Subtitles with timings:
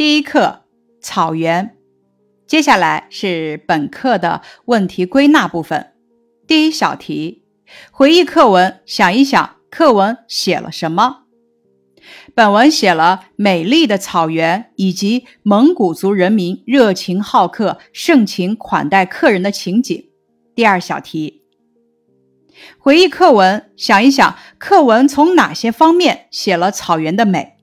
[0.00, 0.62] 第一课
[1.02, 1.76] 草原。
[2.46, 5.92] 接下来是本课的问题归纳部分。
[6.46, 7.44] 第一小题，
[7.90, 11.24] 回忆课文，想一想课文写了什么？
[12.34, 20.08] 本文写了美丽的草原以及蒙古族人民热情好客、盛情款待客人的情景。
[20.54, 21.42] 第二小题，
[22.78, 27.58] 回忆课文，想一想课文从哪些方面写了草原的美？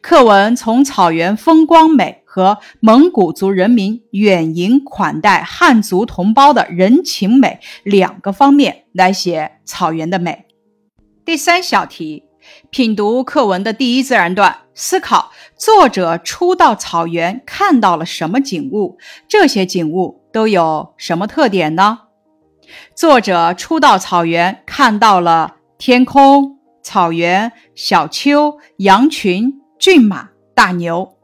[0.00, 10.46] 课文从草原风光美和蒙古族人民远迎款待汉族同胞的人情美两个方面来写草原的美。
[11.24, 12.24] 第三小题，
[12.70, 18.98] 品读课文的第一自然段，思考作者初到草原看到了什么景物，
[19.28, 22.00] 这些景物都有什么特点呢？
[22.96, 29.61] 作者初到草原看到了天空、草原、小丘、羊群。
[29.82, 31.16] 骏马、大牛，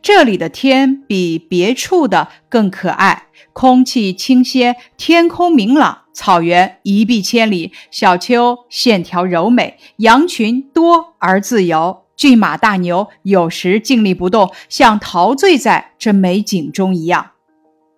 [0.00, 17.32] 这里的天比别处的更可爱，空气清鲜，天空明朗，草原一碧千里，小丘线条柔美，羊群多而自由，骏马、大牛有时静立不动，像陶醉在这美景中一样。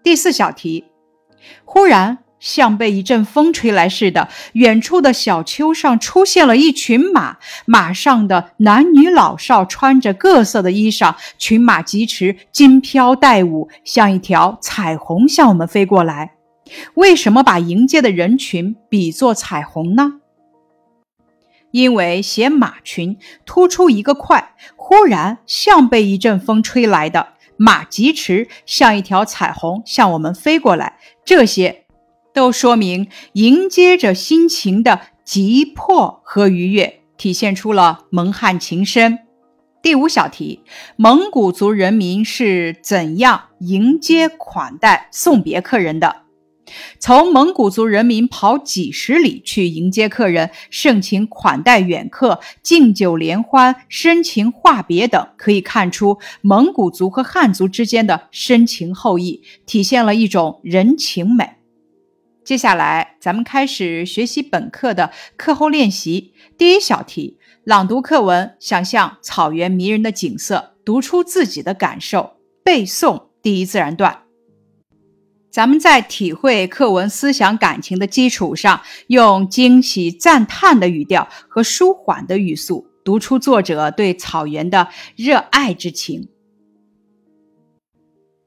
[0.02, 0.86] 第四小题，
[1.67, 2.20] 忽然。
[2.41, 16.33] 像被一阵风吹来似的，远处的小丘上出现了一群马，马上的男女老少穿着各色的衣裳，群马疾驰，金飘带舞，像一条彩虹向我们飞过来。
[16.94, 20.14] 为什么把迎接的人群比作彩虹呢？
[21.72, 30.96] 因为写马群突出一个快，忽然像被一阵风吹来的马疾驰，像一条彩虹向我们飞过来。
[31.24, 31.84] 这些。
[32.33, 39.19] 都说明迎接着心情的急迫和愉悦，体现出了蒙汉情深。
[39.83, 40.61] 第五小题：
[40.97, 46.17] 蒙古族人民是怎样迎接款待送别客人的？
[47.01, 61.59] 从蒙古族人民跑几十里去迎接客人，盛情款待远客，敬酒联欢，深情话别等，可以看出蒙古族和汉族之间的深情厚谊，体现了一种人情美。
[62.50, 66.34] 接下来，咱们开始学习本课的课后练习。
[66.58, 74.24] 第一小题：朗读课文，想象草原迷人的景色，读出自己的感受，背诵第一自然段。
[75.52, 86.28] 咱们在体会课文思想感情的基础上，用惊喜赞叹的语调和舒缓的语速，读出作者对草原的热爱之情。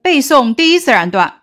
[0.02, 1.43] 背诵第一自然段。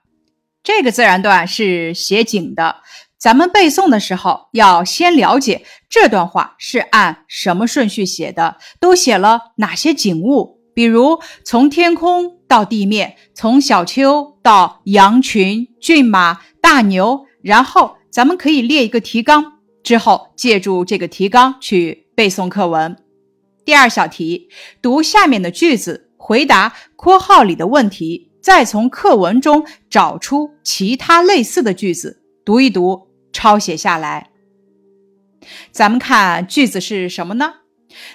[0.62, 2.76] 这个自然段是写景的，
[3.18, 10.60] 咱们背诵的时候要先了解这段话是按什么顺序写的，都写了哪些景物。
[10.74, 22.96] 比如从天空到地面，从小丘到羊群、骏马、大牛，然后咱们可以列一个提纲，之后借助这个提纲去背诵课文。
[23.64, 24.48] 第二小题，
[24.80, 28.29] 读下面的句子，回答括号里的问题。
[28.40, 34.30] 再从课文中找出其他类似的句子，读一读，抄写下来。
[35.70, 37.54] 咱们看句子是什么呢？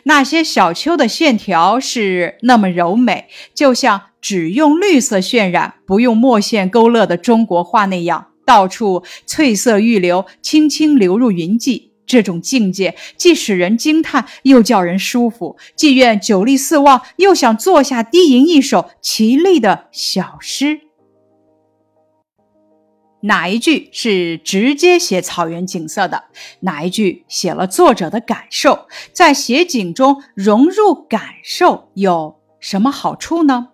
[0.03, 11.91] 那些小丘的线条是那么柔美，就像只用绿色渲染，不用墨线勾勒的中国画那样，到处翠色欲流，轻轻流入云际。
[12.05, 20.81] 这种境界既使人惊叹，又叫人舒服；既愿久立四望，又想坐下低吟一首绮丽的小诗。
[23.21, 26.25] 哪一句是直接写草原景色的？
[26.59, 28.87] 哪一句写了作者的感受？
[29.11, 33.69] 在写景中融入感受有什么好处呢？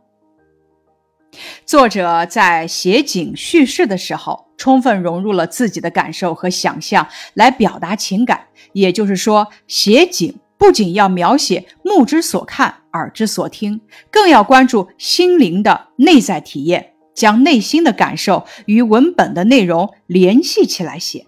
[1.66, 4.48] 作者在写景叙事的时候。
[4.62, 13.82] 充分融入了自己的感受和想象来表达情感，也就是说，写景不仅要描写目之所看、耳之所听，
[14.12, 21.26] 更要关注心灵的内在体验，将内心的感受与文本的内容联系起来写。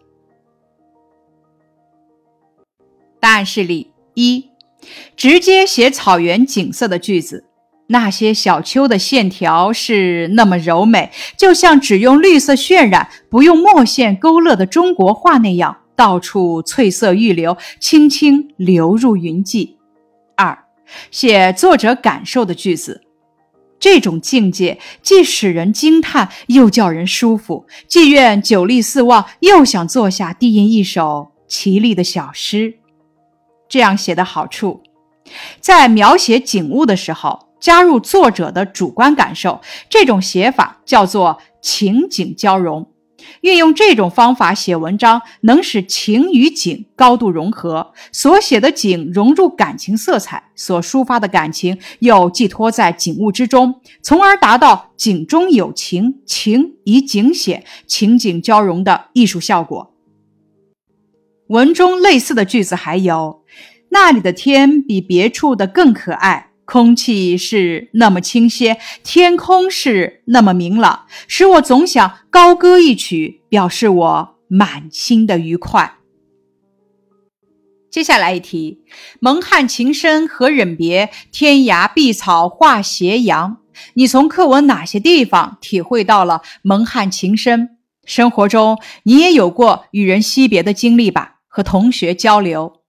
[3.19, 4.51] 答案是例一，
[5.17, 7.45] 直接写草原景色的句子。
[7.88, 19.77] 那些小丘的线条是那么柔美，就像只用绿色渲染、不用墨线勾勒的中国画那样，到处翠色欲流，轻轻流入云际。
[20.35, 20.57] 二，
[21.12, 23.01] 写作者感受的句子，
[23.77, 32.75] 这种境界既使人惊叹，又叫人舒服，既愿久立四望，又想坐下低吟一首绮丽的小诗。
[33.68, 34.81] 这样写的好处，
[35.59, 37.50] 在描写景物的时候。
[37.63, 42.92] 加入作者的主观感受，这种写法叫做情景交融。
[43.39, 59.94] 运用这种方法写文章，能使情与景高度融合，所写的景融入感情色彩，所抒发的感情又寄托在景物之中，从而达到景中有情，情以景写，情景交融的艺术效果。
[61.48, 63.45] 文中类似的句子还有
[63.92, 75.98] ：“那里的天比别处的更可爱。”空气是那么清新，天空是那么明朗，使我总想高歌一曲，表示我满心的愉快。
[77.92, 78.80] 接下来一题：
[79.19, 83.57] 蒙汉情深何忍别，天涯碧草化斜阳。
[83.95, 87.77] 你从课文哪些地方体会到了蒙汉情深？
[88.06, 91.42] 生活中你也有过与人惜别的经历吧？
[91.48, 92.82] 和同学交流。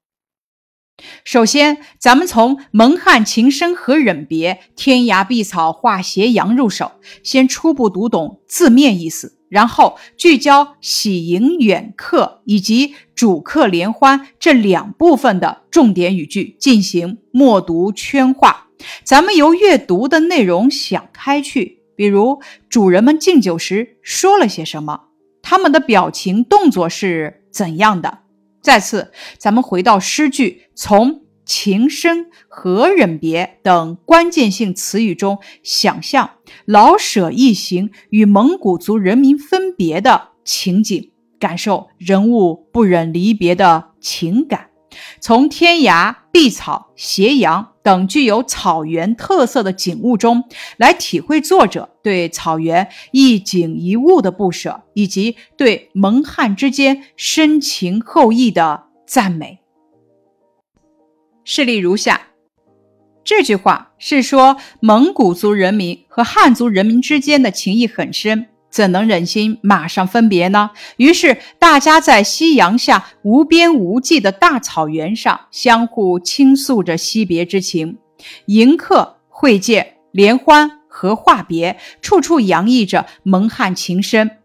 [1.24, 6.92] 首先，咱们从“蒙汉情深何忍别，天涯碧草话斜阳”入手，
[7.22, 18.68] 先初步读懂字面意思，然后聚焦喜迎远客以及主客联欢这两部分的重点语句进行默读圈化。
[19.02, 25.08] 咱们由阅读的内容想开去，比如主人们敬酒时说了些什么，
[25.42, 28.20] 他们的表情动作是怎样的。
[28.64, 36.30] 再次，咱们回到诗句，从“情深”“何忍别”等关键性词语中，想象
[36.64, 44.70] 老舍一行与蒙古族人民分别的情景，感受人物不忍离别的情感。
[45.20, 50.44] 从天涯、碧草、斜阳等具有草原特色的景物中
[50.76, 59.60] 来体会作者对草原一景一物的不舍，以及对蒙汉之间深情厚谊的赞美。
[61.44, 62.28] 事例如下：
[63.22, 68.48] 这句话是说蒙古族人民和汉族人民之间的情谊很深。
[68.74, 70.72] 怎能忍心马上分别呢？
[70.96, 77.98] 于是大家在夕阳下无边无际的大草原上，相互倾诉着惜别之情，
[78.46, 84.38] 迎客会见联欢和话别，处处洋溢着蒙汉情深。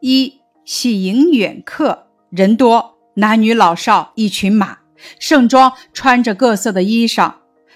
[0.00, 4.78] 一喜迎远客，人多，男女老少一群马，
[5.20, 7.34] 盛装穿着各色的衣裳，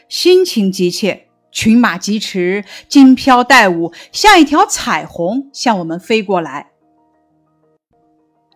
[0.09, 1.29] 心情急切。
[1.55, 6.73] 群马疾驰，金飘带舞，像一条彩虹向我们飞过来。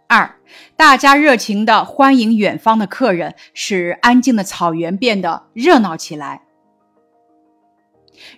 [0.09, 0.37] 二，
[0.77, 6.43] 大家热情的欢迎远方的客人，使安静的草原变得热闹起来。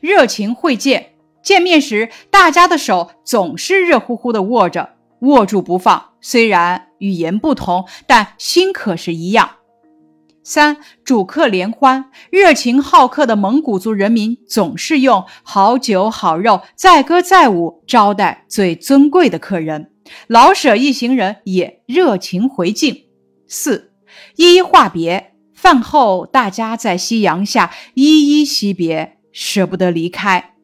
[0.00, 6.10] 热情会见，见面时大家的手总是热乎乎的握着，握住不放。
[6.20, 9.59] 虽然语言不同，但心可是一样。
[10.42, 19.92] 三主客联欢，热情好客的蒙古族人民总是用好酒好肉，载歌载舞招待最尊贵的客人。
[20.26, 23.04] 老舍一行人也热情回敬。
[23.46, 23.92] 四
[24.36, 30.54] 一一话别，饭后大家在夕阳下依依惜别，舍不得离开。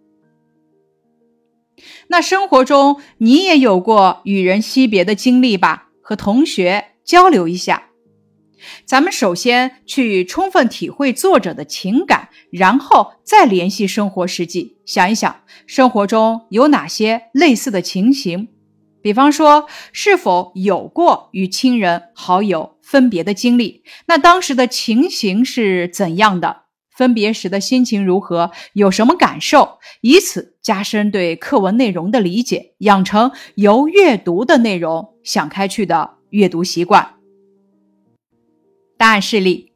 [2.08, 5.88] 那生活中你也有过与人惜别的经历吧？
[6.00, 7.85] 和同学交流一下。
[8.84, 18.48] 咱们首先去充分体会作者的情感，然后再联系生活实际，想一想生活中有哪些类似的情形。
[19.02, 23.84] 比方说，是否有过与亲人好友分别的经历？
[24.06, 26.62] 那当时的情形是怎样的？
[26.90, 28.50] 分别时的心情如何？
[28.72, 29.78] 有什么感受？
[30.00, 37.15] 以此加深对课文内容的理解，养成由阅读的内容想开去的阅读习惯。
[38.96, 39.72] 答案示例：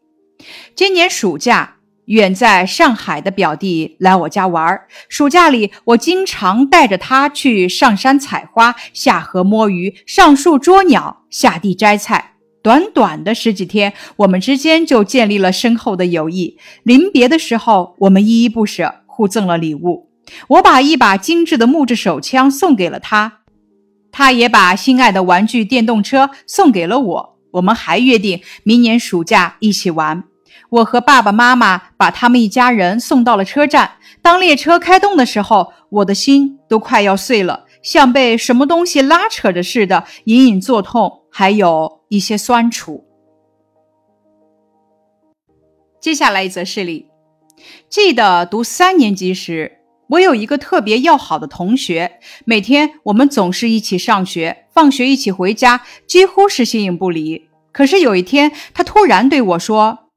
[0.74, 4.80] 今年暑假，远在上海的表弟来我家玩。
[5.08, 12.34] 暑假里，我经常带着他去上山采花、下河摸鱼、上树捉鸟、下地摘菜。
[12.62, 16.58] 短短的十几天，我们之间就建立了深厚的友谊。
[16.82, 20.10] 临别的时候，我们依依不舍，互赠了礼物。
[20.48, 23.40] 我把一把精致的木质手枪送给了他，
[24.12, 27.38] 他也把心爱的玩具电动车送给了我。
[27.52, 30.24] 我们还约定明年暑假一起玩。
[30.68, 33.92] 我和爸爸妈妈把他们一家人送到了车站。
[34.22, 43.04] 当列车开动的时候，我的心都快要碎了，像被什么东西拉扯着似的，隐隐作痛，还有一些酸楚。
[46.00, 47.08] 接下来一则事例：
[47.88, 49.79] 记得读三年级时。
[50.10, 57.48] 我有一个特别要好的同学，每天我们总是一起上学，放学一起回家，几乎是形影不离。
[57.70, 60.10] 可是有一天，他突然对我说：“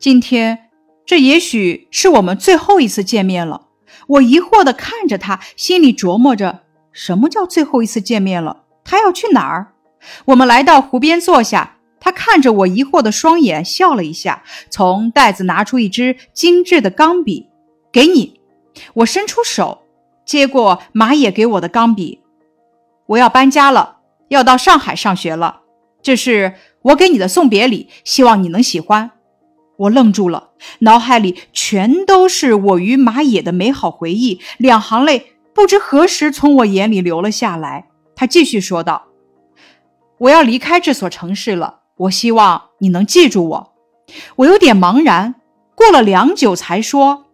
[0.00, 0.70] 今天
[1.04, 3.66] 这也许是我们最后一次见面了。
[4.06, 6.60] 我疑惑地看着他，心里琢磨着：
[6.90, 8.64] 什么叫最后一次见面了？
[8.82, 9.74] 他要去哪儿？
[10.24, 17.46] 我们来到湖边坐下，他看着我疑惑的双眼，笑了一下，从袋子拿出一支精致的钢笔，
[17.92, 18.39] 给你。
[18.94, 19.82] 我伸出手，
[20.24, 22.20] 接过马野给我的钢笔。
[23.06, 23.98] 我要搬家了，
[24.28, 25.60] 要到上海上学了。
[26.02, 29.10] 这是我给你的送别礼，希望你能喜欢。
[29.76, 30.50] 我愣住了，
[30.80, 37.88] 脑海里全都是我与马野的美好回忆，两行泪不知何时从我眼里流了下来。
[38.14, 39.06] 他继续说道
[40.18, 43.72] ：“我要离开这所城市了，我希望你能记住我。”
[44.36, 45.36] 我有点茫然，
[45.74, 47.26] 过了良久才说：“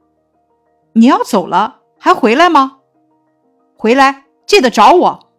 [0.97, 2.79] 你要走了，还回来吗？
[3.77, 5.31] 回来记得找我。”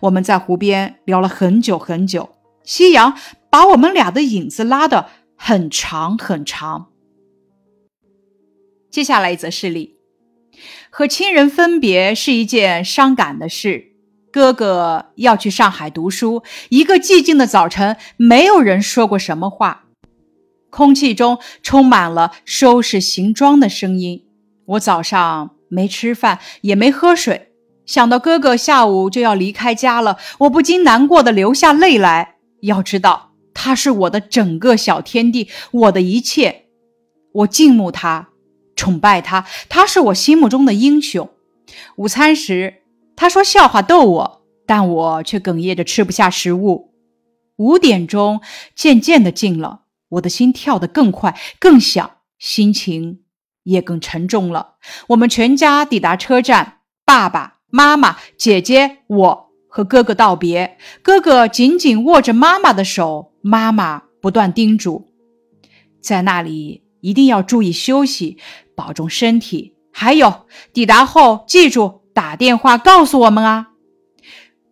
[0.00, 2.28] 我们在湖边聊了很久很久。
[2.62, 3.16] 夕阳
[3.48, 6.88] 把我们俩的影子拉得很长很长。
[8.90, 9.96] 接下来一则事例：
[10.90, 13.92] 和亲人分别是一件伤感的事。
[14.30, 19.86] 哥哥要去上海读书，一个寂静的早晨，没有人说过什么话，
[20.68, 24.27] 空气中充满了收拾行装的声音。
[24.68, 27.52] 我早上没吃饭，也没喝水，
[27.86, 32.36] 想到哥哥下午就要离开家了，我不禁难过的流下泪来。
[32.60, 36.66] 要知道，他是我的整个小天地，我的一切。
[37.32, 38.28] 我敬慕他，
[38.76, 41.30] 崇拜他，他是我心目中的英雄。
[41.96, 42.82] 午餐时，
[43.16, 46.92] 他说笑话逗我，但我却哽咽着吃不下食物。
[47.56, 48.40] 五点钟
[48.74, 53.20] 渐渐的近了，我的心跳得更快、更响，心情
[53.68, 54.74] 也更沉重了。
[55.08, 59.48] 我们全家抵达车站，爸爸妈妈、姐姐，我。
[59.70, 65.08] 和哥哥道别，哥哥紧紧握着妈妈的手，妈妈不断叮嘱，
[66.00, 68.38] 在那里一定要注意休息，
[68.74, 69.74] 保重身体。
[69.92, 73.68] 还有，抵达后记住打电话告诉我们啊。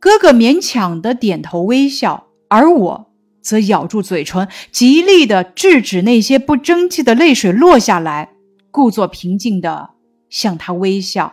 [0.00, 3.12] 哥哥勉强的点头微笑，而我
[3.42, 8.30] 则咬住嘴唇，极力的制止那些不争气的泪水落下来，
[8.76, 9.88] 故作平静的
[10.28, 11.32] 向他微笑。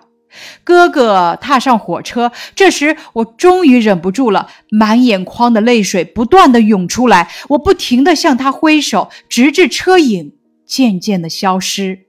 [0.63, 7.29] 哥哥踏上火车，这时我终于忍不住了，满眼眶的泪水不断的涌出来。
[7.49, 12.05] 我不停的向他挥手，直至车影渐渐的消失。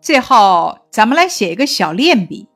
[0.00, 2.46] 最后，咱们来写一个小练笔。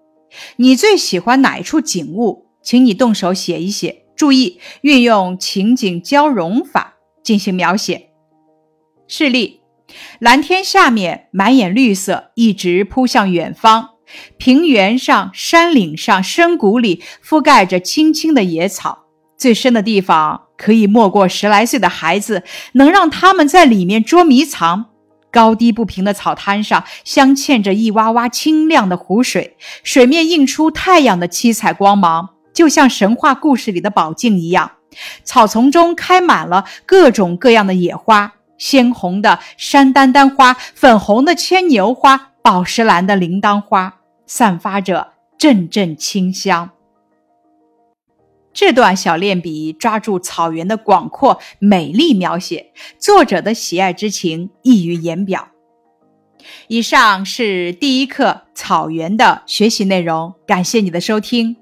[0.55, 2.47] 你最喜欢哪一处景物？
[2.63, 6.95] 请你动手写一写，注意运用情景交融法
[7.25, 8.11] 进行描写。
[9.09, 9.60] 示例。
[10.21, 13.89] 蓝天下面满眼绿色，一直扑向远方。
[14.37, 19.07] 平原上、山岭上、深谷里覆盖着青青的野草，
[19.39, 24.91] 最深的地方可以没过十来岁的孩子，能让他们在里面捉迷藏。
[25.31, 34.73] 高低不平的草滩上镶嵌着一洼洼清亮的湖水，水面映出太阳的七彩光芒，就像神话故事里的宝镜一样。
[35.25, 38.35] 草丛中开满了各种各样的野花。
[38.61, 46.71] 鲜红的山丹丹花，粉红的牵牛花，宝石蓝的铃铛花，散发着阵阵清香。
[48.53, 55.49] 这段小练笔抓住草原的广阔美丽描写，作者的喜爱之情溢于言表。
[56.69, 61.57] 以上是第一课草原的学习内容，感谢你的收听。